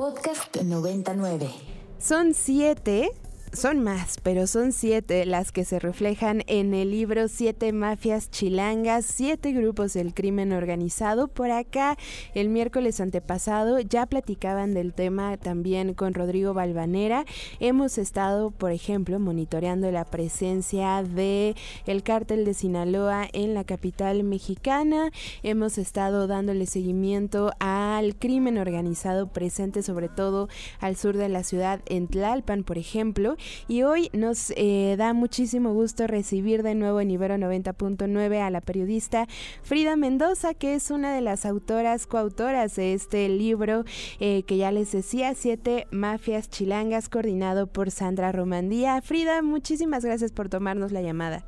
Podcast 0.00 0.56
99. 0.62 1.50
Son 1.98 2.32
siete 2.32 3.10
son 3.52 3.80
más, 3.80 4.18
pero 4.22 4.46
son 4.46 4.72
siete 4.72 5.26
las 5.26 5.50
que 5.50 5.64
se 5.64 5.78
reflejan 5.78 6.42
en 6.46 6.72
el 6.72 6.90
libro 6.90 7.26
Siete 7.28 7.72
Mafias 7.72 8.30
Chilangas, 8.30 9.04
siete 9.04 9.52
grupos 9.52 9.92
del 9.92 10.14
crimen 10.14 10.52
organizado. 10.52 11.28
Por 11.28 11.50
acá, 11.50 11.96
el 12.34 12.48
miércoles 12.48 13.00
antepasado, 13.00 13.80
ya 13.80 14.06
platicaban 14.06 14.72
del 14.72 14.92
tema 14.92 15.36
también 15.36 15.94
con 15.94 16.14
Rodrigo 16.14 16.54
Balvanera. 16.54 17.24
Hemos 17.58 17.98
estado, 17.98 18.50
por 18.50 18.70
ejemplo, 18.70 19.18
monitoreando 19.18 19.90
la 19.90 20.04
presencia 20.04 21.02
de 21.02 21.56
el 21.86 22.02
cártel 22.02 22.44
de 22.44 22.54
Sinaloa 22.54 23.26
en 23.32 23.54
la 23.54 23.64
capital 23.64 24.22
mexicana. 24.22 25.10
Hemos 25.42 25.76
estado 25.78 26.26
dándole 26.26 26.66
seguimiento 26.66 27.50
al 27.58 28.14
crimen 28.14 28.58
organizado 28.58 29.28
presente 29.28 29.82
sobre 29.82 30.08
todo 30.08 30.48
al 30.80 30.96
sur 30.96 31.16
de 31.16 31.28
la 31.28 31.42
ciudad, 31.42 31.80
en 31.86 32.06
Tlalpan, 32.06 32.62
por 32.62 32.78
ejemplo. 32.78 33.36
Y 33.68 33.82
hoy 33.82 34.10
nos 34.12 34.52
eh, 34.56 34.96
da 34.98 35.12
muchísimo 35.12 35.72
gusto 35.72 36.06
recibir 36.06 36.62
de 36.62 36.74
nuevo 36.74 37.00
en 37.00 37.10
Ibero 37.10 37.36
90.9 37.36 38.40
a 38.40 38.50
la 38.50 38.60
periodista 38.60 39.26
Frida 39.62 39.96
Mendoza, 39.96 40.54
que 40.54 40.74
es 40.74 40.90
una 40.90 41.14
de 41.14 41.20
las 41.20 41.46
autoras, 41.46 42.06
coautoras 42.06 42.76
de 42.76 42.94
este 42.94 43.28
libro 43.28 43.84
eh, 44.18 44.42
que 44.44 44.56
ya 44.56 44.72
les 44.72 44.92
decía, 44.92 45.34
Siete 45.34 45.86
Mafias 45.90 46.48
Chilangas, 46.48 47.08
coordinado 47.08 47.66
por 47.66 47.90
Sandra 47.90 48.32
Romandía. 48.32 49.00
Frida, 49.02 49.42
muchísimas 49.42 50.04
gracias 50.04 50.32
por 50.32 50.48
tomarnos 50.48 50.92
la 50.92 51.02
llamada. 51.02 51.44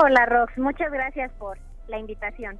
Hola 0.00 0.26
Rox, 0.26 0.56
muchas 0.58 0.90
gracias 0.90 1.30
por 1.38 1.58
la 1.88 1.98
invitación. 1.98 2.58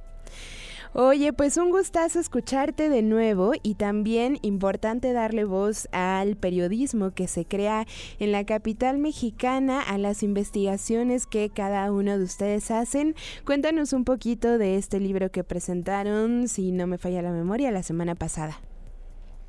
Oye, 0.95 1.33
pues 1.33 1.57
un 1.57 1.71
gustazo 1.71 2.19
escucharte 2.19 2.87
de 2.87 3.01
nuevo 3.01 3.53
y 3.63 3.73
también 3.73 4.37
importante 4.43 5.11
darle 5.11 5.43
voz 5.43 5.89
al 5.91 6.35
periodismo 6.35 7.09
que 7.15 7.27
se 7.27 7.45
crea 7.45 7.87
en 8.19 8.31
la 8.31 8.45
capital 8.45 8.99
mexicana, 8.99 9.81
a 9.81 9.97
las 9.97 10.21
investigaciones 10.21 11.25
que 11.25 11.49
cada 11.49 11.91
uno 11.91 12.15
de 12.15 12.23
ustedes 12.23 12.69
hacen. 12.69 13.15
Cuéntanos 13.43 13.91
un 13.91 14.05
poquito 14.05 14.59
de 14.59 14.77
este 14.77 14.99
libro 14.99 15.31
que 15.31 15.43
presentaron, 15.43 16.47
si 16.47 16.71
no 16.71 16.85
me 16.85 16.99
falla 16.99 17.23
la 17.23 17.31
memoria, 17.31 17.71
la 17.71 17.81
semana 17.81 18.13
pasada. 18.13 18.59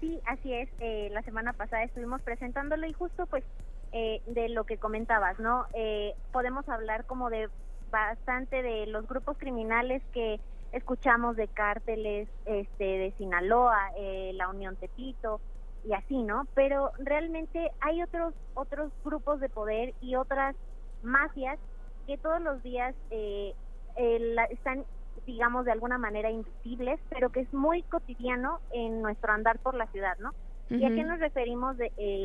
Sí, 0.01 0.19
así 0.25 0.51
es. 0.51 0.71
Eh, 0.81 1.11
la 1.13 1.21
semana 1.25 1.53
pasada 1.53 1.85
estuvimos 1.85 2.23
presentándolo 2.23 2.87
y 2.87 2.95
justo 2.95 3.27
pues 3.27 3.45
eh, 3.93 4.23
de 4.29 4.49
lo 4.49 4.65
que 4.65 4.79
comentabas, 4.79 5.39
¿no? 5.39 5.67
Eh, 5.75 6.15
podemos 6.33 6.67
hablar 6.71 7.05
como 7.05 7.29
de 7.29 7.51
bastante 7.91 8.63
de 8.63 8.87
los 8.87 9.07
grupos 9.07 9.37
criminales 9.37 10.03
que 10.15 10.41
escuchamos 10.75 11.37
de 11.37 11.49
cárteles 11.49 12.29
este, 12.47 12.85
de 12.85 13.15
Sinaloa, 13.17 13.93
eh, 13.97 14.33
la 14.35 14.49
Unión 14.49 14.77
Tepito 14.77 15.41
y 15.87 15.93
así, 15.93 16.23
¿no? 16.23 16.47
Pero 16.55 16.91
realmente 16.99 17.71
hay 17.81 18.03
otros 18.03 18.35
otros 18.55 18.91
grupos 19.05 19.41
de 19.41 19.49
poder 19.49 19.95
y 20.01 20.17
otras 20.17 20.57
mafias 21.03 21.59
que 22.07 22.19
todos 22.19 22.41
los 22.41 22.63
días 22.63 22.95
eh, 23.11 23.55
eh, 23.97 24.37
están, 24.51 24.85
digamos, 25.27 25.65
de 25.65 25.73
alguna 25.73 25.97
manera 25.97 26.31
invisibles, 26.31 26.99
pero 27.09 27.31
que 27.31 27.41
es 27.41 27.55
muy 27.55 27.83
cotidiano 27.83 28.61
en 28.73 29.01
nuestro 29.01 29.33
andar 29.33 29.59
por 29.61 29.75
la 29.75 29.87
ciudad, 29.89 30.19
¿no? 30.19 30.33
¿Y 30.71 30.83
a 30.87 30.89
qué 30.89 31.05
nos 31.05 31.21
referimos 31.21 31.77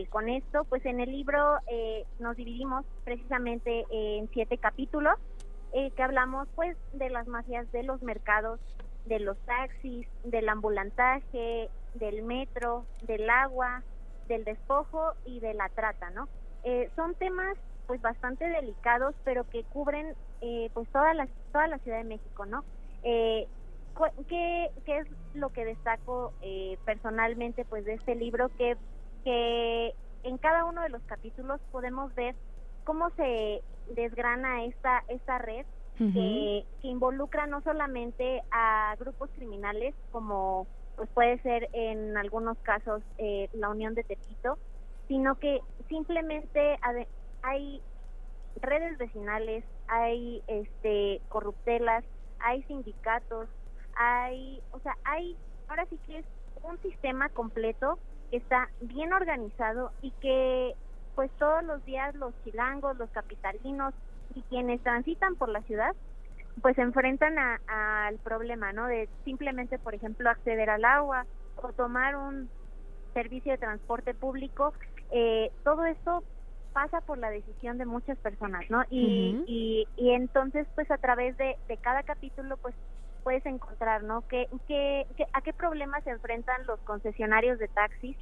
con 0.09 0.30
esto? 0.30 0.63
Pues 0.63 0.86
en 0.86 1.02
el 1.02 1.11
libro 1.11 1.58
nos 2.19 2.38
dividimos 2.38 2.86
precisamente 3.03 3.86
en 3.91 4.30
siete 4.30 4.58
capítulos 4.58 5.19
eh, 5.73 5.92
que 5.92 6.03
hablamos 6.03 6.48
pues 6.56 6.78
de 6.94 7.09
las 7.09 7.28
mafias 7.28 7.72
de 7.72 7.84
los 7.84 8.02
mercados, 8.02 8.59
de 9.06 9.20
los 9.20 9.38
taxis, 9.45 10.08
del 10.23 10.50
ambulantaje, 10.50 11.70
del 11.95 12.23
metro, 12.23 12.86
del 13.03 13.30
agua, 13.30 13.84
del 14.28 14.44
despojo 14.45 15.14
y 15.25 15.40
de 15.40 15.53
la 15.53 15.70
trata, 15.70 16.09
¿no? 16.12 16.28
Eh, 16.64 16.90
son 16.95 17.16
temas 17.16 17.58
pues 17.88 18.02
bastante 18.02 18.47
delicados, 18.47 19.16
pero 19.23 19.50
que 19.50 19.64
cubren 19.64 20.16
eh, 20.41 20.69
pues 20.74 20.88
toda 20.90 21.13
la, 21.13 21.28
toda 21.52 21.68
la 21.68 21.79
Ciudad 21.79 21.97
de 21.97 22.03
México, 22.03 22.46
¿no? 22.46 22.63
¿qué, 23.02 24.69
¿Qué 24.85 24.97
es 24.97 25.08
lo 25.34 25.50
que 25.50 25.66
destaco 25.66 26.34
personalmente 26.85 27.66
pues 27.66 27.85
de 27.85 27.94
este 27.94 28.16
libro? 28.16 28.50
Que, 28.58 28.78
que 29.24 29.94
en 30.24 30.38
cada 30.38 30.66
uno 30.66 30.81
de 30.81 30.90
los 30.90 31.02
capítulos 31.03 31.59
podemos 31.72 32.13
ver 32.16 32.35
cómo 32.84 33.09
se 33.12 33.62
desgrana 33.90 34.66
esta, 34.66 35.03
esta 35.07 35.38
red 35.38 35.66
que, 35.97 36.66
involucra 36.81 37.45
no 37.45 37.62
solamente 37.62 38.41
a 38.51 38.95
grupos 38.97 39.29
criminales 39.35 39.94
como 40.12 40.66
pues 40.95 41.09
puede 41.09 41.40
ser 41.41 41.69
en 41.73 42.16
algunos 42.16 42.57
casos 42.59 43.01
eh, 43.17 43.50
la 43.53 43.69
Unión 43.69 43.95
de 43.95 44.03
Tepito, 44.03 44.57
sino 45.07 45.35
que 45.35 45.59
simplemente 45.90 46.78
hay 47.41 47.81
redes 48.62 48.97
vecinales, 48.97 49.63
hay 49.88 50.41
este 50.47 51.22
corruptelas, 51.29 52.03
hay 52.40 52.63
sindicatos, 52.63 53.47
hay, 53.96 54.61
o 54.72 54.79
sea, 54.79 54.97
hay 55.03 55.35
ahora 55.67 55.85
sí 55.90 56.00
que 56.06 56.19
es 56.19 56.25
un 56.63 56.81
sistema 56.81 57.29
completo 57.29 58.00
que 58.31 58.38
está 58.38 58.69
bien 58.81 59.13
organizado 59.13 59.91
y 60.01 60.11
que 60.22 60.75
pues 61.19 61.31
todos 61.31 61.62
los 61.66 61.84
días 61.84 62.16
los 62.16 62.34
chilangos, 62.46 62.97
los 62.97 63.09
capitalinos 63.09 63.94
y 64.35 64.41
quienes 64.44 64.81
transitan 64.84 65.35
por 65.35 65.50
la 65.50 65.62
ciudad, 65.63 65.94
pues 66.62 66.78
se 66.78 66.81
enfrentan 66.81 67.38
al 67.38 68.16
problema, 68.19 68.72
¿no? 68.72 68.88
De 68.88 69.09
simplemente, 69.25 69.78
por 69.79 69.94
ejemplo, 69.94 70.29
acceder 70.29 70.69
al 70.69 70.85
agua 70.85 71.25
o 71.58 71.74
tomar 71.74 72.16
un 72.16 72.50
servicio 73.13 73.52
de 73.52 73.58
transporte 73.58 74.13
público. 74.13 74.72
Eh, 75.12 75.52
todo 75.66 75.84
esto 75.84 76.24
pasa 76.72 77.02
por 77.02 77.18
la 77.18 77.31
decisión 77.31 77.78
de 77.78 77.85
muchas 77.85 78.18
personas, 78.19 78.63
¿no? 78.69 78.85
Y, 78.90 79.44
y, 79.97 80.12
entonces, 80.12 80.68
pues 80.74 80.90
a 80.90 81.00
través 81.00 81.35
de, 81.35 81.58
de 81.68 81.75
cada 81.75 82.03
capítulo, 82.03 82.56
pues 82.56 82.74
puedes 83.25 83.46
encontrar, 83.46 84.03
¿no? 84.03 84.25
¿Qué, 84.29 84.47
qué, 84.69 85.06
a 85.34 85.41
qué 85.41 85.52
problemas 85.52 86.02
se 86.06 86.12
enfrentan 86.12 86.66
los 86.66 86.79
concesionarios 86.79 87.59
de 87.59 87.68
taxis 87.68 88.16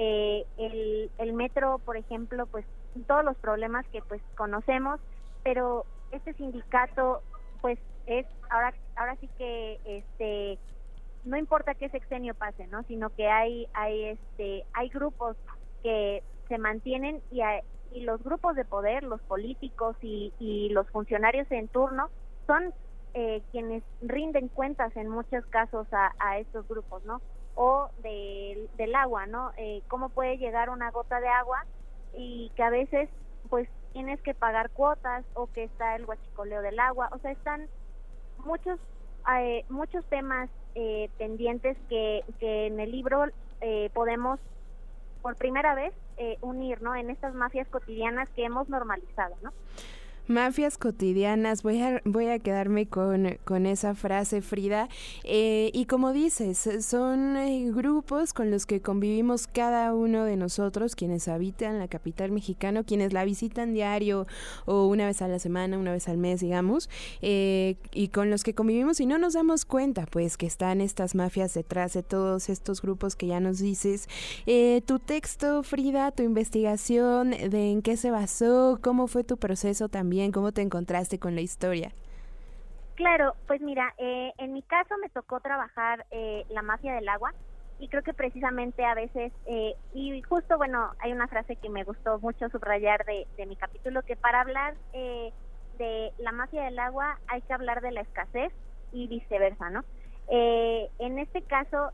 eh, 0.00 0.46
el, 0.58 1.10
el 1.18 1.32
metro, 1.32 1.80
por 1.84 1.96
ejemplo, 1.96 2.46
pues 2.46 2.64
todos 3.08 3.24
los 3.24 3.36
problemas 3.38 3.84
que 3.88 4.00
pues 4.02 4.22
conocemos, 4.36 5.00
pero 5.42 5.84
este 6.12 6.34
sindicato 6.34 7.20
pues 7.60 7.80
es 8.06 8.24
ahora 8.48 8.72
ahora 8.94 9.16
sí 9.16 9.28
que 9.36 9.80
este 9.84 10.58
no 11.24 11.36
importa 11.36 11.74
qué 11.74 11.88
sexenio 11.88 12.34
pase, 12.34 12.68
¿no? 12.68 12.84
Sino 12.84 13.10
que 13.10 13.26
hay 13.26 13.66
hay 13.74 14.04
este 14.04 14.64
hay 14.72 14.88
grupos 14.88 15.36
que 15.82 16.22
se 16.48 16.58
mantienen 16.58 17.20
y 17.32 17.40
y 17.90 18.02
los 18.02 18.22
grupos 18.22 18.54
de 18.54 18.64
poder, 18.64 19.02
los 19.02 19.20
políticos 19.22 19.96
y, 20.00 20.32
y 20.38 20.68
los 20.68 20.88
funcionarios 20.90 21.50
en 21.50 21.66
turno 21.68 22.08
son 22.46 22.72
eh, 23.14 23.42
quienes 23.50 23.82
rinden 24.00 24.48
cuentas 24.48 24.94
en 24.96 25.08
muchos 25.08 25.44
casos 25.46 25.88
a, 25.92 26.12
a 26.20 26.38
estos 26.38 26.68
grupos, 26.68 27.04
¿no? 27.04 27.20
O 27.60 27.90
del 28.02 28.94
agua, 28.94 29.26
¿no? 29.26 29.50
Eh, 29.56 29.82
¿Cómo 29.88 30.10
puede 30.10 30.38
llegar 30.38 30.70
una 30.70 30.92
gota 30.92 31.18
de 31.18 31.26
agua 31.26 31.66
y 32.14 32.52
que 32.54 32.62
a 32.62 32.70
veces 32.70 33.08
pues 33.50 33.68
tienes 33.92 34.22
que 34.22 34.32
pagar 34.32 34.70
cuotas 34.70 35.24
o 35.34 35.48
que 35.48 35.64
está 35.64 35.96
el 35.96 36.06
guachicoleo 36.06 36.62
del 36.62 36.78
agua? 36.78 37.08
O 37.10 37.18
sea, 37.18 37.32
están 37.32 37.66
muchos 38.44 38.78
eh, 39.36 39.64
muchos 39.68 40.04
temas 40.06 40.48
eh, 40.76 41.10
pendientes 41.18 41.76
que, 41.88 42.24
que 42.38 42.68
en 42.68 42.78
el 42.78 42.92
libro 42.92 43.26
eh, 43.60 43.90
podemos 43.92 44.38
por 45.20 45.34
primera 45.34 45.74
vez 45.74 45.92
unir, 46.40 46.82
¿no? 46.82 46.96
En 46.96 47.10
estas 47.10 47.32
mafias 47.34 47.68
cotidianas 47.68 48.28
que 48.30 48.44
hemos 48.44 48.68
normalizado, 48.68 49.36
¿no? 49.42 49.52
Mafias 50.28 50.76
cotidianas, 50.76 51.62
voy 51.62 51.80
a, 51.80 52.02
voy 52.04 52.26
a 52.26 52.38
quedarme 52.38 52.86
con, 52.86 53.38
con 53.46 53.64
esa 53.64 53.94
frase, 53.94 54.42
Frida. 54.42 54.90
Eh, 55.24 55.70
y 55.72 55.86
como 55.86 56.12
dices, 56.12 56.68
son 56.84 57.38
eh, 57.38 57.70
grupos 57.72 58.34
con 58.34 58.50
los 58.50 58.66
que 58.66 58.82
convivimos 58.82 59.46
cada 59.46 59.94
uno 59.94 60.24
de 60.24 60.36
nosotros, 60.36 60.94
quienes 60.96 61.28
habitan 61.28 61.78
la 61.78 61.88
capital 61.88 62.30
mexicana, 62.30 62.84
quienes 62.84 63.14
la 63.14 63.24
visitan 63.24 63.72
diario 63.72 64.26
o 64.66 64.86
una 64.88 65.06
vez 65.06 65.22
a 65.22 65.28
la 65.28 65.38
semana, 65.38 65.78
una 65.78 65.92
vez 65.92 66.08
al 66.08 66.18
mes, 66.18 66.40
digamos, 66.40 66.90
eh, 67.22 67.76
y 67.94 68.08
con 68.08 68.28
los 68.28 68.42
que 68.42 68.52
convivimos 68.52 69.00
y 69.00 69.06
no 69.06 69.16
nos 69.16 69.32
damos 69.32 69.64
cuenta, 69.64 70.04
pues, 70.04 70.36
que 70.36 70.44
están 70.44 70.82
estas 70.82 71.14
mafias 71.14 71.54
detrás 71.54 71.94
de 71.94 72.02
todos 72.02 72.50
estos 72.50 72.82
grupos 72.82 73.16
que 73.16 73.28
ya 73.28 73.40
nos 73.40 73.60
dices. 73.60 74.08
tu 74.84 74.98
texto, 74.98 75.62
Frida, 75.62 76.12
tu 76.12 76.22
investigación, 76.22 77.30
de 77.30 77.70
en 77.70 77.80
qué 77.80 77.96
se 77.96 78.10
basó, 78.10 78.78
cómo 78.82 79.06
fue 79.06 79.24
tu 79.24 79.38
proceso 79.38 79.88
también 79.88 80.17
¿Cómo 80.32 80.52
te 80.52 80.62
encontraste 80.62 81.18
con 81.18 81.34
la 81.34 81.40
historia? 81.40 81.92
Claro, 82.96 83.36
pues 83.46 83.60
mira, 83.60 83.94
eh, 83.98 84.32
en 84.38 84.52
mi 84.52 84.62
caso 84.62 84.96
me 85.00 85.08
tocó 85.08 85.38
trabajar 85.38 86.04
eh, 86.10 86.44
la 86.50 86.62
mafia 86.62 86.94
del 86.94 87.08
agua 87.08 87.32
y 87.78 87.86
creo 87.86 88.02
que 88.02 88.12
precisamente 88.12 88.84
a 88.84 88.94
veces, 88.94 89.32
eh, 89.46 89.76
y 89.94 90.20
justo 90.22 90.56
bueno, 90.58 90.90
hay 90.98 91.12
una 91.12 91.28
frase 91.28 91.54
que 91.54 91.68
me 91.68 91.84
gustó 91.84 92.18
mucho 92.18 92.48
subrayar 92.48 93.04
de, 93.04 93.28
de 93.36 93.46
mi 93.46 93.54
capítulo, 93.54 94.02
que 94.02 94.16
para 94.16 94.40
hablar 94.40 94.74
de 94.92 96.12
la 96.18 96.32
mafia 96.32 96.64
del 96.64 96.78
agua 96.80 97.20
hay 97.28 97.40
que 97.42 97.52
hablar 97.52 97.82
de 97.82 97.92
la 97.92 98.00
escasez 98.00 98.52
y 98.92 99.06
viceversa, 99.06 99.70
¿no? 99.70 99.84
en 100.30 101.18
este 101.20 101.40
caso, 101.42 101.90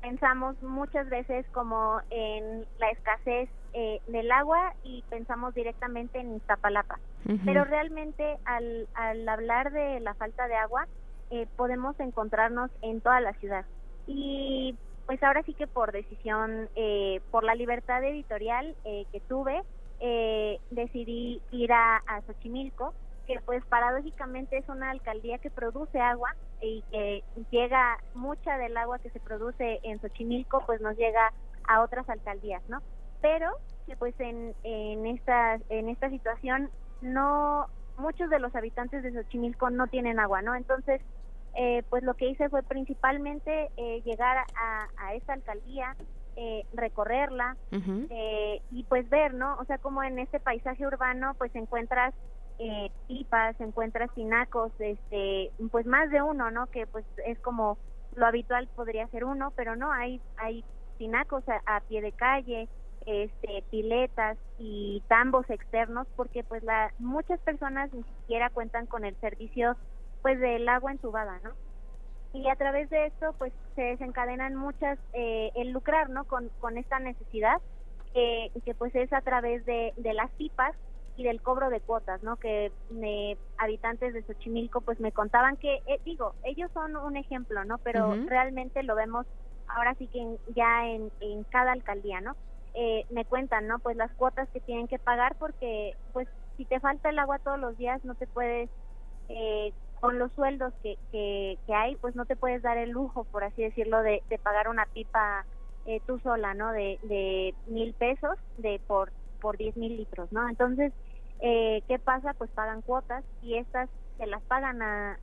pensamos 0.00 0.62
muchas 0.62 1.08
veces 1.08 1.44
como 1.52 2.00
en 2.10 2.66
la 2.78 2.90
escasez 2.90 3.48
eh, 3.80 4.00
del 4.08 4.32
agua 4.32 4.74
y 4.82 5.04
pensamos 5.08 5.54
directamente 5.54 6.18
en 6.18 6.34
Iztapalapa. 6.34 6.98
Pero 7.44 7.62
realmente 7.64 8.36
al, 8.44 8.88
al 8.94 9.28
hablar 9.28 9.70
de 9.70 10.00
la 10.00 10.14
falta 10.14 10.48
de 10.48 10.56
agua, 10.56 10.88
eh, 11.30 11.46
podemos 11.56 11.94
encontrarnos 12.00 12.72
en 12.82 13.00
toda 13.00 13.20
la 13.20 13.34
ciudad. 13.34 13.66
Y 14.08 14.74
pues 15.06 15.22
ahora 15.22 15.44
sí 15.44 15.54
que 15.54 15.68
por 15.68 15.92
decisión, 15.92 16.68
eh, 16.74 17.20
por 17.30 17.44
la 17.44 17.54
libertad 17.54 18.02
editorial 18.02 18.74
que 18.82 19.20
tuve, 19.28 19.62
decidí 20.70 21.40
ir 21.52 21.72
a, 21.72 21.98
a 21.98 22.22
Xochimilco 22.22 22.94
que 23.28 23.38
pues 23.46 23.64
paradójicamente 23.66 24.56
es 24.58 24.68
una 24.68 24.90
alcaldía 24.90 25.38
que 25.38 25.50
produce 25.50 26.00
agua 26.00 26.34
y 26.60 26.82
que 26.90 27.22
llega 27.52 27.98
mucha 28.14 28.58
del 28.58 28.76
agua 28.76 28.98
que 28.98 29.10
se 29.10 29.20
produce 29.20 29.78
en 29.84 30.00
Xochimilco 30.00 30.64
pues 30.66 30.80
nos 30.80 30.96
llega 30.96 31.32
a 31.68 31.82
otras 31.82 32.08
alcaldías, 32.08 32.62
¿no? 32.68 32.80
Pero 33.20 33.50
que 33.86 33.96
pues 33.96 34.14
en, 34.20 34.54
en 34.62 35.06
esta 35.06 35.58
en 35.68 35.88
esta 35.88 36.10
situación 36.10 36.70
no 37.00 37.66
muchos 37.96 38.30
de 38.30 38.38
los 38.38 38.54
habitantes 38.54 39.02
de 39.02 39.12
Xochimilco 39.12 39.70
no 39.70 39.86
tienen 39.86 40.20
agua, 40.20 40.42
¿no? 40.42 40.54
Entonces 40.54 41.00
eh, 41.54 41.82
pues 41.88 42.02
lo 42.02 42.14
que 42.14 42.28
hice 42.28 42.48
fue 42.48 42.62
principalmente 42.62 43.68
eh, 43.76 44.02
llegar 44.04 44.36
a, 44.36 44.88
a 44.98 45.14
esta 45.14 45.32
alcaldía, 45.32 45.96
eh, 46.40 46.64
recorrerla 46.72 47.56
eh, 47.72 48.62
y 48.70 48.84
pues 48.84 49.10
ver, 49.10 49.34
¿no? 49.34 49.56
O 49.58 49.64
sea, 49.64 49.78
como 49.78 50.04
en 50.04 50.20
este 50.20 50.38
paisaje 50.38 50.86
urbano 50.86 51.34
pues 51.36 51.52
encuentras 51.56 52.14
eh, 52.60 52.92
pipas, 53.08 53.60
encuentras 53.60 54.08
tinacos, 54.14 54.70
este, 54.78 55.50
pues 55.72 55.84
más 55.84 56.10
de 56.10 56.22
uno, 56.22 56.52
¿no? 56.52 56.66
Que 56.68 56.86
pues 56.86 57.04
es 57.26 57.40
como 57.40 57.76
lo 58.14 58.24
habitual 58.24 58.68
podría 58.76 59.08
ser 59.08 59.24
uno, 59.24 59.52
pero 59.56 59.74
no, 59.74 59.90
hay, 59.90 60.20
hay 60.36 60.64
tinacos 60.96 61.42
a, 61.66 61.80
pie 61.88 62.02
de 62.02 62.12
calle, 62.12 62.68
este, 63.06 63.62
piletas 63.70 64.38
y 64.58 65.02
tambos 65.08 65.48
externos, 65.50 66.06
porque 66.16 66.44
pues 66.44 66.62
la, 66.62 66.92
muchas 66.98 67.40
personas 67.40 67.92
ni 67.92 68.02
siquiera 68.02 68.50
cuentan 68.50 68.86
con 68.86 69.04
el 69.04 69.14
servicio 69.16 69.76
pues 70.22 70.40
del 70.40 70.68
agua 70.68 70.92
entubada, 70.92 71.40
¿no? 71.44 71.52
Y 72.32 72.48
a 72.48 72.56
través 72.56 72.90
de 72.90 73.06
esto 73.06 73.34
pues 73.38 73.52
se 73.74 73.82
desencadenan 73.82 74.54
muchas, 74.54 74.98
eh, 75.12 75.50
el 75.54 75.70
lucrar, 75.70 76.10
¿no? 76.10 76.24
Con, 76.24 76.50
con 76.60 76.76
esta 76.76 76.98
necesidad, 76.98 77.60
eh, 78.14 78.50
que 78.64 78.74
pues 78.74 78.94
es 78.94 79.12
a 79.12 79.20
través 79.20 79.64
de, 79.64 79.92
de 79.96 80.14
las 80.14 80.30
pipas 80.32 80.74
y 81.16 81.24
del 81.24 81.42
cobro 81.42 81.68
de 81.68 81.80
cuotas, 81.80 82.22
¿no? 82.22 82.36
Que 82.36 82.70
me, 82.90 83.36
habitantes 83.58 84.14
de 84.14 84.22
Xochimilco 84.22 84.80
pues 84.80 85.00
me 85.00 85.12
contaban 85.12 85.56
que, 85.56 85.82
eh, 85.86 86.00
digo, 86.04 86.34
ellos 86.44 86.70
son 86.72 86.96
un 86.96 87.16
ejemplo, 87.16 87.64
¿no? 87.64 87.78
Pero 87.78 88.14
realmente 88.26 88.82
lo 88.82 88.94
vemos 88.94 89.26
ahora 89.66 89.94
sí 89.94 90.06
que 90.08 90.36
ya 90.54 90.86
en, 90.86 91.10
en 91.20 91.44
cada 91.44 91.72
alcaldía, 91.72 92.20
¿no? 92.20 92.36
Eh, 92.74 93.06
me 93.10 93.24
cuentan, 93.24 93.66
¿no? 93.66 93.78
Pues 93.78 93.96
las 93.96 94.12
cuotas 94.12 94.48
que 94.50 94.60
tienen 94.60 94.88
que 94.88 94.98
pagar 94.98 95.34
porque 95.36 95.94
pues 96.12 96.28
si 96.56 96.64
te 96.64 96.80
falta 96.80 97.10
el 97.10 97.18
agua 97.18 97.38
todos 97.38 97.58
los 97.58 97.76
días 97.76 98.04
no 98.04 98.14
te 98.14 98.26
puedes, 98.26 98.68
eh, 99.28 99.72
con 100.00 100.18
los 100.18 100.32
sueldos 100.32 100.72
que, 100.82 100.96
que, 101.10 101.58
que, 101.66 101.74
hay, 101.74 101.96
pues 101.96 102.14
no 102.14 102.24
te 102.24 102.36
puedes 102.36 102.62
dar 102.62 102.78
el 102.78 102.90
lujo, 102.90 103.24
por 103.24 103.42
así 103.42 103.62
decirlo, 103.62 104.02
de, 104.02 104.22
de 104.28 104.38
pagar 104.38 104.68
una 104.68 104.86
pipa 104.86 105.44
eh, 105.86 106.00
tú 106.06 106.20
sola, 106.20 106.54
¿no? 106.54 106.72
De, 106.72 106.98
de 107.02 107.54
mil 107.66 107.94
pesos 107.94 108.36
de 108.58 108.80
por 108.86 109.12
por 109.40 109.56
diez 109.56 109.76
mil 109.76 109.96
litros, 109.96 110.30
¿no? 110.32 110.48
Entonces, 110.48 110.92
eh, 111.40 111.82
¿Qué 111.86 111.98
pasa? 111.98 112.34
Pues 112.34 112.50
pagan 112.50 112.82
cuotas 112.82 113.24
y 113.42 113.54
estas 113.54 113.88
se 114.16 114.26
las 114.26 114.42
pagan 114.44 114.82
a, 114.82 115.18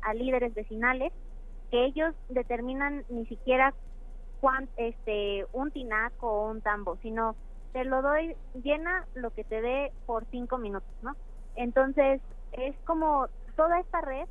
a, 0.00 0.14
líderes 0.14 0.54
vecinales 0.54 1.12
que 1.70 1.84
ellos 1.84 2.14
determinan 2.28 3.04
ni 3.10 3.26
siquiera 3.26 3.74
cuán, 4.44 4.68
este, 4.76 5.46
un 5.54 5.70
tinaco 5.70 6.30
o 6.30 6.50
un 6.50 6.60
tambo, 6.60 6.98
sino 7.00 7.34
te 7.72 7.82
lo 7.82 8.02
doy, 8.02 8.36
llena 8.62 9.06
lo 9.14 9.30
que 9.30 9.42
te 9.42 9.62
dé 9.62 9.90
por 10.04 10.26
cinco 10.26 10.58
minutos, 10.58 10.90
¿no? 11.00 11.16
Entonces, 11.56 12.20
es 12.52 12.76
como 12.84 13.28
toda 13.56 13.80
esta 13.80 14.02
red 14.02 14.28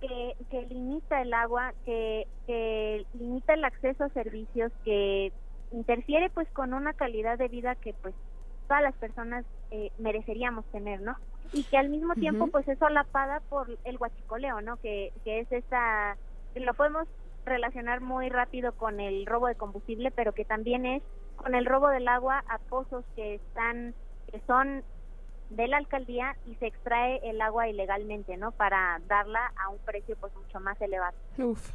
que, 0.00 0.34
que 0.50 0.62
limita 0.62 1.22
el 1.22 1.32
agua, 1.32 1.74
que, 1.84 2.26
que 2.48 3.06
limita 3.14 3.54
el 3.54 3.64
acceso 3.64 4.02
a 4.02 4.08
servicios, 4.08 4.72
que 4.84 5.32
interfiere 5.70 6.28
pues 6.30 6.48
con 6.50 6.74
una 6.74 6.92
calidad 6.92 7.38
de 7.38 7.46
vida 7.46 7.76
que 7.76 7.94
pues 8.02 8.16
todas 8.66 8.82
las 8.82 8.96
personas 8.96 9.44
eh, 9.70 9.92
mereceríamos 9.98 10.64
tener, 10.72 11.02
¿no? 11.02 11.14
Y 11.52 11.62
que 11.62 11.78
al 11.78 11.88
mismo 11.88 12.14
tiempo, 12.16 12.48
pues 12.48 12.66
es 12.66 12.80
solapada 12.80 13.42
por 13.48 13.68
el 13.84 13.96
guachicoleo, 13.96 14.60
¿no? 14.60 14.76
Que, 14.78 15.12
que 15.22 15.38
es 15.38 15.52
esa, 15.52 16.16
lo 16.56 16.74
podemos 16.74 17.06
relacionar 17.44 18.00
muy 18.00 18.28
rápido 18.28 18.72
con 18.72 19.00
el 19.00 19.26
robo 19.26 19.46
de 19.46 19.54
combustible, 19.54 20.10
pero 20.10 20.32
que 20.32 20.44
también 20.44 20.86
es 20.86 21.02
con 21.36 21.54
el 21.54 21.66
robo 21.66 21.88
del 21.88 22.08
agua 22.08 22.44
a 22.48 22.58
pozos 22.58 23.04
que 23.16 23.36
están, 23.36 23.94
que 24.30 24.40
son 24.46 24.84
de 25.50 25.66
la 25.66 25.78
alcaldía 25.78 26.36
y 26.46 26.54
se 26.54 26.66
extrae 26.66 27.20
el 27.24 27.40
agua 27.40 27.68
ilegalmente, 27.68 28.36
¿no? 28.36 28.52
Para 28.52 29.00
darla 29.08 29.52
a 29.62 29.68
un 29.68 29.78
precio 29.78 30.16
pues 30.20 30.32
mucho 30.34 30.60
más 30.60 30.80
elevado. 30.80 31.16
Uf. 31.38 31.72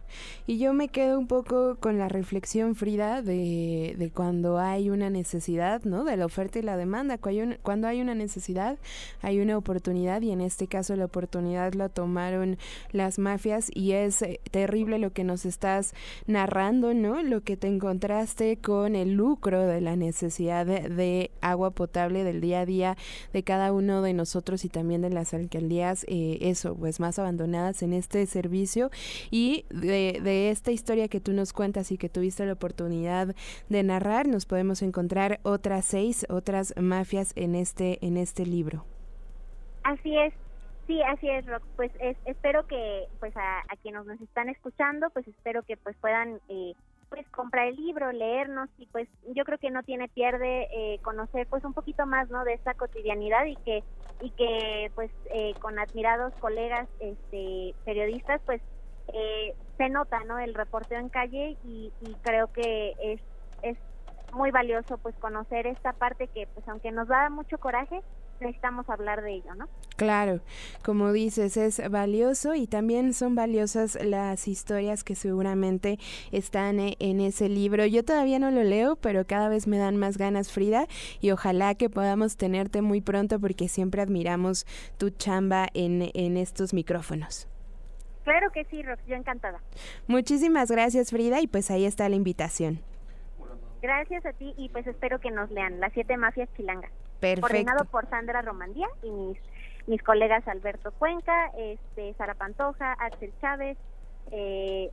Y 0.48 0.60
yo 0.60 0.74
me 0.74 0.88
quedo 0.88 1.20
un 1.20 1.28
poco 1.28 1.76
con 1.76 1.98
la 1.98 2.08
reflexión, 2.08 2.76
Frida, 2.76 3.22
de, 3.22 3.96
de 3.98 4.12
cuando 4.12 4.60
hay 4.60 4.90
una 4.90 5.10
necesidad, 5.10 5.84
¿no? 5.84 6.06
De 6.06 6.16
la 6.16 6.26
oferta 6.26 6.60
y 6.60 6.62
la 6.62 6.78
demanda. 6.78 7.18
Cuando 7.18 7.88
hay, 7.88 8.02
una 8.02 8.16
necesidad, 8.16 8.78
hay 9.22 9.40
una 9.40 9.58
oportunidad 9.58 10.22
y 10.22 10.32
en 10.32 10.42
este 10.42 10.68
caso 10.68 10.96
la 10.96 11.06
oportunidad 11.06 11.74
la 11.74 11.90
tomaron 11.90 12.58
las 12.92 13.20
mafias 13.20 13.70
y 13.74 13.92
es 13.92 14.22
eh, 14.22 14.40
terrible 14.52 15.00
lo 15.00 15.12
que 15.12 15.24
nos 15.24 15.46
estás 15.46 15.94
narrando, 16.28 16.94
¿no? 16.94 17.24
Lo 17.24 17.42
que 17.42 17.58
te 17.58 17.68
encontraste 17.68 18.58
con 18.58 18.96
el 18.96 19.14
lucro 19.14 19.62
de 19.62 19.82
la 19.82 19.96
necesidad 19.96 20.66
de, 20.66 20.88
de 20.90 21.32
agua 21.42 21.72
potable 21.72 22.24
del 22.24 22.40
día 22.40 22.62
a 22.62 22.66
día 22.66 22.98
de 23.34 23.44
cada 23.44 23.65
uno 23.72 24.02
de 24.02 24.14
nosotros 24.14 24.66
y 24.66 24.70
también 24.70 25.02
de 25.02 25.10
las 25.10 25.34
alcaldías, 25.34 26.06
eh, 26.08 26.38
eso, 26.42 26.76
pues 26.76 27.00
más 27.00 27.20
abandonadas 27.20 27.82
en 27.84 27.94
este 27.94 28.26
servicio. 28.26 28.90
Y 29.32 29.66
de, 29.70 30.20
de 30.24 30.50
esta 30.50 30.72
historia 30.72 31.08
que 31.08 31.20
tú 31.20 31.34
nos 31.34 31.54
cuentas 31.54 31.92
y 31.92 31.98
que 31.98 32.10
tuviste 32.10 32.46
la 32.46 32.54
oportunidad 32.54 33.36
de 33.70 33.84
narrar, 33.84 34.28
nos 34.28 34.46
podemos 34.46 34.82
encontrar 34.82 35.40
otras 35.44 35.86
seis, 35.86 36.26
otras 36.30 36.74
mafias 36.78 37.34
en 37.36 37.56
este, 37.56 38.06
en 38.06 38.18
este 38.18 38.46
libro. 38.46 38.86
Así 39.84 40.18
es, 40.18 40.34
Sí, 40.88 41.02
así 41.02 41.28
es, 41.28 41.46
Rock. 41.48 41.64
Pues 41.76 41.92
espero 42.26 42.68
que, 42.68 43.08
pues 43.20 43.36
a, 43.36 43.60
a, 43.60 43.76
quienes 43.82 44.06
nos 44.06 44.22
están 44.22 44.50
escuchando, 44.50 45.10
pues 45.10 45.28
espero 45.28 45.64
que 45.64 45.78
pues 45.78 45.96
puedan 45.98 46.40
eh, 46.48 46.74
pues 47.16 47.30
comprar 47.30 47.68
el 47.70 47.78
libro, 47.78 48.12
leernos 48.12 48.70
y 48.78 48.88
pues 48.88 49.08
yo 49.24 49.46
creo 49.46 49.58
que 49.58 49.72
no 49.72 49.84
tiene 49.84 50.10
pierde 50.10 50.68
eh, 50.74 51.00
conocer 51.02 51.48
pues 51.50 51.64
un 51.64 51.74
poquito 51.74 52.06
más 52.06 52.30
no 52.30 52.44
de 52.44 52.56
esta 52.56 52.74
cotidianidad 52.74 53.46
y 53.46 53.56
que 53.60 53.86
y 54.20 54.32
que 54.34 54.92
pues 54.96 55.12
eh, 55.34 55.56
con 55.60 55.80
admirados 55.80 56.34
colegas 56.40 56.90
este 57.00 57.74
periodistas 57.86 58.42
pues 58.46 58.62
eh, 59.14 59.56
se 59.78 59.90
nota 59.90 60.26
no 60.26 60.40
el 60.40 60.54
reporteo 60.56 61.00
en 61.00 61.10
calle 61.10 61.58
y, 61.64 61.94
y 62.02 62.18
creo 62.18 62.50
que 62.50 62.96
es 63.00 63.22
es 63.62 63.78
muy 64.32 64.52
valioso 64.52 64.98
pues 64.98 65.18
conocer 65.18 65.68
esta 65.68 65.94
parte 65.94 66.28
que 66.34 66.48
pues 66.54 66.68
aunque 66.68 66.92
nos 66.92 67.08
da 67.08 67.30
mucho 67.30 67.58
coraje 67.60 68.02
necesitamos 68.40 68.90
hablar 68.90 69.22
de 69.22 69.34
ello, 69.36 69.56
¿no? 69.56 69.68
Claro, 69.96 70.42
como 70.84 71.12
dices, 71.12 71.58
es 71.58 71.82
valioso 71.90 72.54
y 72.56 72.68
también 72.68 73.14
son 73.14 73.36
valiosas 73.36 73.98
las 74.04 74.48
historias 74.48 75.04
que 75.04 75.16
seguramente 75.16 76.00
están 76.32 76.80
eh, 76.80 76.96
en 77.00 77.22
ese 77.22 77.50
libro. 77.50 77.86
Yo 77.86 78.04
todavía 78.04 78.40
no 78.40 78.52
lo 78.52 78.64
leo, 78.64 78.96
pero 78.98 79.26
cada 79.26 79.50
vez 79.50 79.68
me 79.68 79.78
dan 79.78 79.98
más 79.98 80.18
ganas, 80.18 80.52
Frida, 80.52 80.88
y 81.22 81.32
ojalá 81.32 81.76
que 81.76 81.90
podamos 81.90 82.38
tenerte 82.38 82.82
muy 82.82 83.02
pronto 83.02 83.40
porque 83.40 83.68
siempre 83.68 84.02
admiramos 84.02 84.66
tu 84.98 85.10
chamba 85.10 85.68
en, 85.74 86.12
en 86.14 86.38
estos 86.38 86.74
micrófonos. 86.74 87.48
Claro 88.24 88.52
que 88.52 88.66
sí, 88.66 88.82
Rox, 88.82 89.06
yo 89.06 89.16
encantada. 89.16 89.62
Muchísimas 90.08 90.72
gracias, 90.72 91.12
Frida, 91.12 91.42
y 91.42 91.48
pues 91.48 91.70
ahí 91.70 91.86
está 91.86 92.10
la 92.10 92.16
invitación. 92.16 92.82
Gracias 93.82 94.26
a 94.26 94.34
ti 94.34 94.54
y 94.58 94.70
pues 94.70 94.88
espero 94.88 95.20
que 95.20 95.30
nos 95.30 95.52
lean 95.52 95.80
Las 95.80 95.94
Siete 95.94 96.18
Mafias 96.18 96.50
Chilangas. 96.58 96.92
Perfecto. 97.20 97.42
Coordinado 97.42 97.86
por 97.86 98.10
Sandra 98.10 98.42
Romandía 98.42 98.88
y 99.04 99.12
mis 99.12 99.38
mis 99.88 100.02
colegas 100.02 100.48
Alberto 100.48 100.92
Cuenca, 100.94 101.52
este 101.58 102.14
Sara 102.16 102.34
Pantoja, 102.34 102.94
Axel 102.94 103.32
Chávez, 103.40 103.78
eh, 104.32 104.90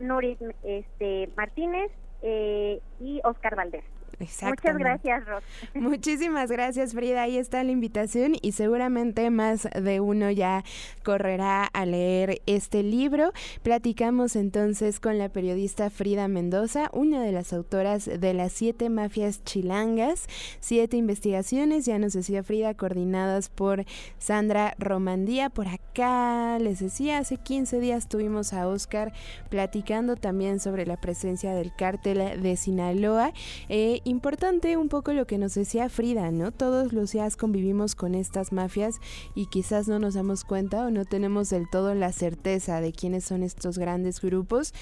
Nuris 0.00 0.38
este, 0.64 1.28
Martínez 1.36 1.90
eh, 2.22 2.80
y 3.00 3.20
Oscar 3.24 3.54
Valdés. 3.54 3.84
Muchas 4.20 4.78
gracias, 4.78 5.26
Rox. 5.26 5.44
Muchísimas 5.74 6.50
gracias, 6.50 6.94
Frida. 6.94 7.22
Ahí 7.22 7.38
está 7.38 7.62
la 7.64 7.72
invitación 7.72 8.34
y 8.40 8.52
seguramente 8.52 9.30
más 9.30 9.68
de 9.74 10.00
uno 10.00 10.30
ya 10.30 10.64
correrá 11.02 11.64
a 11.64 11.86
leer 11.86 12.40
este 12.46 12.82
libro. 12.82 13.32
Platicamos 13.62 14.36
entonces 14.36 15.00
con 15.00 15.18
la 15.18 15.28
periodista 15.28 15.90
Frida 15.90 16.28
Mendoza, 16.28 16.90
una 16.92 17.22
de 17.22 17.32
las 17.32 17.52
autoras 17.52 18.04
de 18.06 18.34
las 18.34 18.52
siete 18.52 18.90
mafias 18.90 19.44
chilangas, 19.44 20.26
siete 20.60 20.96
investigaciones, 20.96 21.86
ya 21.86 21.98
nos 21.98 22.12
decía 22.12 22.42
Frida, 22.42 22.74
coordinadas 22.74 23.48
por 23.48 23.84
Sandra 24.18 24.74
Romandía. 24.78 25.50
Por 25.50 25.68
acá, 25.68 26.58
les 26.58 26.80
decía, 26.80 27.18
hace 27.18 27.36
15 27.36 27.80
días 27.80 28.08
tuvimos 28.08 28.52
a 28.52 28.68
Oscar 28.68 29.12
platicando 29.48 30.16
también 30.16 30.60
sobre 30.60 30.86
la 30.86 30.96
presencia 30.96 31.54
del 31.54 31.74
cártel 31.74 32.42
de 32.42 32.56
Sinaloa. 32.56 33.32
Eh, 33.68 34.00
importante 34.04 34.76
un 34.76 34.88
poco 34.88 35.12
lo 35.12 35.26
que 35.26 35.38
nos 35.38 35.54
decía 35.54 35.88
Frida, 35.88 36.30
¿no? 36.30 36.52
Todos 36.52 36.92
los 36.92 37.12
días 37.12 37.36
convivimos 37.36 37.94
con 37.94 38.14
estas 38.14 38.52
mafias 38.52 39.00
y 39.34 39.46
quizás 39.46 39.88
no 39.88 39.98
nos 39.98 40.14
damos 40.14 40.44
cuenta 40.44 40.86
o 40.86 40.90
no 40.90 41.04
tenemos 41.04 41.50
del 41.50 41.68
todo 41.68 41.94
la 41.94 42.12
certeza 42.12 42.80
de 42.80 42.92
quiénes 42.92 43.24
son 43.24 43.42
estos 43.42 43.78
grandes 43.78 44.20
grupos 44.20 44.72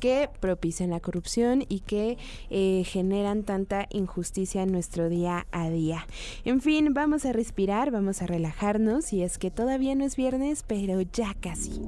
que 0.00 0.28
propician 0.40 0.90
la 0.90 1.00
corrupción 1.00 1.64
y 1.68 1.80
que 1.80 2.18
eh, 2.50 2.84
generan 2.84 3.44
tanta 3.44 3.86
injusticia 3.90 4.62
en 4.62 4.72
nuestro 4.72 5.08
día 5.08 5.46
a 5.52 5.70
día. 5.70 6.06
En 6.44 6.60
fin, 6.60 6.92
vamos 6.92 7.24
a 7.24 7.32
respirar, 7.32 7.90
vamos 7.90 8.22
a 8.22 8.26
relajarnos 8.26 9.12
y 9.12 9.22
es 9.22 9.38
que 9.38 9.50
todavía 9.50 9.94
no 9.94 10.04
es 10.04 10.16
viernes, 10.16 10.64
pero 10.66 11.00
ya 11.00 11.34
casi. 11.40 11.80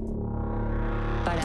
Para 1.24 1.44